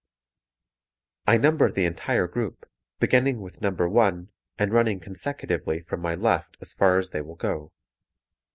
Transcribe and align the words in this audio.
I 1.27 1.37
number 1.37 1.71
the 1.71 1.85
entire 1.85 2.27
group, 2.27 2.65
beginning 2.99 3.39
with 3.39 3.61
number 3.61 3.87
one 3.87 4.29
and 4.57 4.73
running 4.73 4.99
consecutively 4.99 5.81
from 5.81 6.01
my 6.01 6.15
left 6.15 6.57
as 6.59 6.73
far 6.73 6.97
as 6.97 7.11
they 7.11 7.21
will 7.21 7.35
go. 7.35 7.71